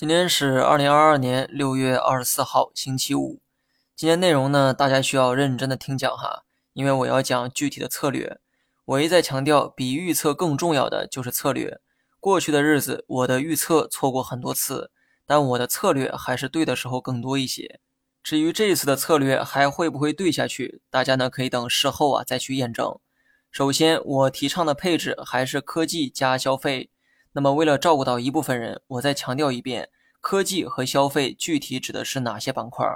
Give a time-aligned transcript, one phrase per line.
[0.00, 3.42] 今天是二零二二年六月二十四号，星期五。
[3.94, 8.40] 今天内容呢，大家需要认真的听讲哈，因为我要讲具体的策略。
[8.86, 11.80] 我一再强调，比预测更重要的就是策略。
[12.18, 14.90] 过去的日子，我的预测错过很多次，
[15.26, 17.78] 但我的策略还是对的时候更多一些。
[18.22, 22.98] 至于这一次的策略还会不会对下去，大家呢可以等事后啊再去验证。
[23.50, 26.88] 首先，我提倡的配置还是科技加消费。
[27.32, 29.88] 那么，为了照顾到一部分人，我再强调一遍，
[30.20, 32.86] 科技和消费具体指的是哪些板块？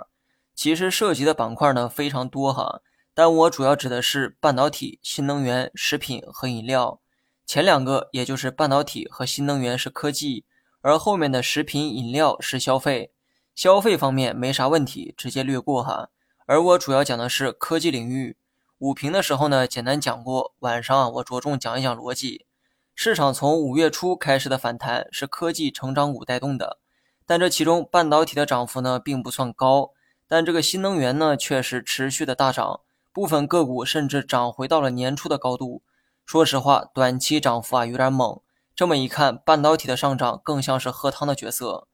[0.55, 2.81] 其实涉及的板块呢非常多哈，
[3.13, 7.01] 但我主要指的是半导体、新能源、食品和饮料。
[7.47, 10.45] 前两个也就是半导体和新能源是科技，
[10.81, 13.13] 而后面的食品饮料是消费。
[13.55, 16.11] 消费方面没啥问题，直接略过哈。
[16.47, 18.37] 而我主要讲的是科技领域。
[18.79, 22.47] 午评的时候呢，简单讲过，晚上啊我着重讲一讲逻辑。
[22.95, 26.79] 市场从五月初开始的反弹是科技成长股带动的，
[27.27, 29.91] 但这其中半导体的涨幅呢并不算高，
[30.29, 32.81] 但这个新能源呢却是持续的大涨，
[33.13, 35.83] 部分个股甚至涨回到了年初的高度。
[36.27, 38.41] 说实话，短期涨幅啊有点猛。
[38.75, 41.87] 这么一看，半导体的上涨更像是喝汤的角色。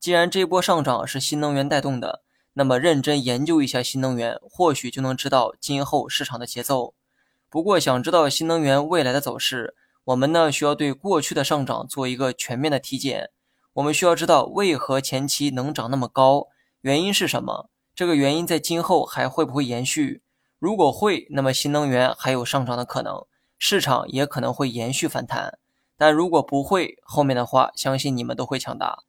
[0.00, 2.22] 既然这波上涨是新能源带动的，
[2.54, 6.94] 那么认真研究一下新能源，或许就能知道今后市场的节奏。
[7.48, 9.74] 不过，想知道新能源未来的走势。
[10.04, 13.30] 我们呢需要对过去的上涨做一个全面的体检。
[13.74, 16.48] 我们需要知道为何前期能涨那么高，
[16.80, 17.68] 原因是什么？
[17.94, 20.22] 这个原因在今后还会不会延续？
[20.58, 23.26] 如果会，那么新能源还有上涨的可能，
[23.58, 25.58] 市场也可能会延续反弹。
[25.96, 29.04] 但如果不会，后面的话相信你们都会抢答。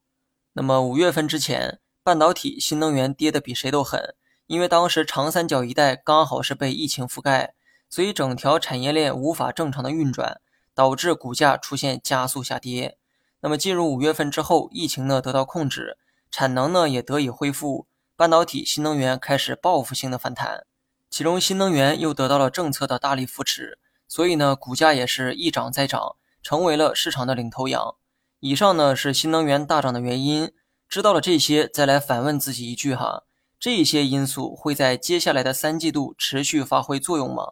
[0.53, 4.15] 那么五月份之前，半导体、新能源跌得比谁都狠，
[4.47, 7.53] 因为当时长三角一带刚好是被疫情覆盖，
[7.89, 10.41] 所以整条产业链无法正常的运转。
[10.75, 12.97] 导致股价出现加速下跌。
[13.45, 15.99] 那么进入五月份之后，疫情呢得到控制，
[16.31, 20.65] 产能呢也得以恢复，半导体、新能源开始报复性的反弹。
[21.11, 23.77] 其中新能源又得到了政策的大力扶持，
[24.07, 27.93] 所以呢股价也是一涨再涨，成为了市场的领头羊。
[28.39, 30.51] 以上呢是新能源大涨的原因。
[30.89, 33.25] 知道了这些，再来反问自己一句哈：
[33.59, 37.51] 这些因素会在接下来的三季度持续发挥作用吗？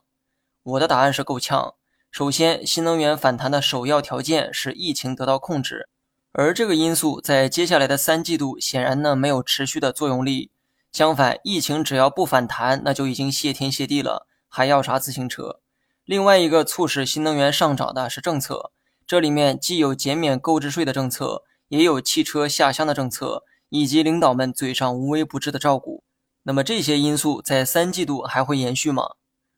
[0.64, 1.76] 我的答案是够呛。
[2.12, 5.90] 首先，新能源反弹的首要条件是疫情得到控制，
[6.36, 10.50] 而这个因素在接下来的三季度显然呢没有持续的作用力。
[10.92, 15.60] 相反，疫情只要不反弹，那就已经谢天谢地了，还要啥自行车？
[16.06, 18.72] 另外一个促使新能源上涨的是政策，
[19.06, 26.04] 这里面既有减免购置税的政策，也有汽车下乡的政策，以及领导们嘴上无微不至的照顾。
[26.42, 29.12] 那么这些因素在三季度还会延续吗？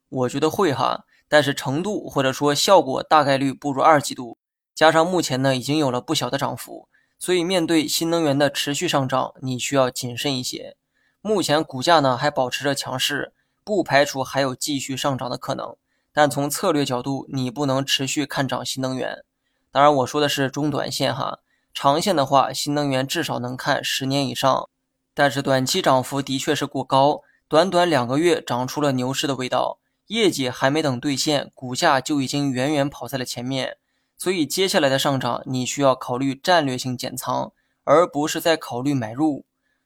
[0.10, 1.06] 我觉得会哈。
[1.28, 4.38] 但是程度或者说效果大概率不如二季度，
[4.76, 10.76] 加上目前呢已经有了不小的涨幅，所以面对新能源的持续上涨，你需要谨慎一些。
[11.22, 13.34] 目前股价呢还保持着强势，
[13.64, 15.78] 不排除还有继续上涨的可能。
[16.14, 19.24] 但从策略角度，你不能持续看涨新能源。
[19.72, 21.40] 当然我说的是中短线哈，
[21.74, 24.70] 长线的话，新能源至少能看十年以上。
[25.14, 29.80] 但是短期涨幅的确是过高，短短两个月涨出了牛市的味道。
[30.08, 33.78] 业绩还没等兑现，股价就已经远远跑在了前面，
[34.18, 37.52] 所以接下来的上涨你需要考虑战略性减仓，
[37.84, 39.46] 而不是在考虑买入。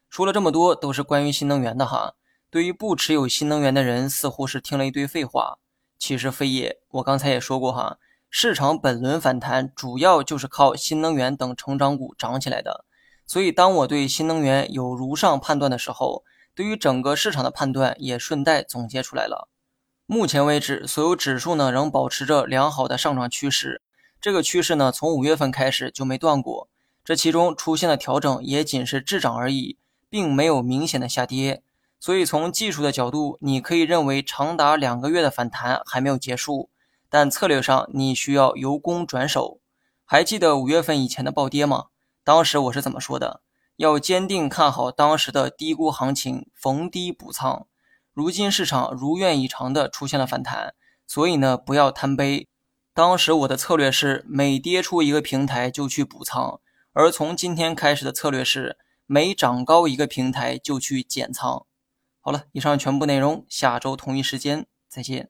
[0.10, 2.14] 说了这么多都是关于新能源的哈，
[2.50, 5.58] 对于不持有新能源的人，似乎是听了一堆废话。
[5.98, 7.98] 其实非也，我刚才也说过哈，
[8.30, 12.86] 市场本轮反弹主要就是靠新能源等成长股涨起来的，
[13.28, 16.24] 所以当我对新能源有如上判断的时候，
[16.56, 19.50] 对于整个市场的判断也顺带总结出来了。
[20.06, 23.82] 目前为止，所有指数呢仍保持着良好的上涨趋势。
[24.22, 26.68] 这个趋势呢，从五月份开始就没断过。
[27.06, 29.78] 这其中出现的调整也仅是滞涨而已，
[30.10, 31.64] 并没有明显的下跌。
[32.02, 36.70] 所以从技术的角度，你可以认为长达两个月的反弹还没有结束。
[37.10, 39.60] 但策略上，你需要由攻转守。
[40.04, 41.86] 还记得五月份以前的暴跌吗？
[42.26, 43.42] 当时我是怎么说的？
[43.78, 47.66] 要坚定看好当时的低估行情，逢低补仓。
[48.14, 50.76] 如今市场如愿以偿的出现了反弹，
[51.08, 52.49] 所以呢不要贪杯。
[52.94, 56.60] 当时我的策略是每跌出一个平台就去补仓，
[56.94, 61.66] 而从今天开始的策略是每涨高一个平台就去减仓。
[62.20, 65.30] 好了，以上全部内容，下周同一时间再见。